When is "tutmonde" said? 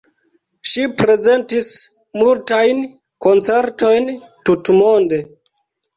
4.49-5.25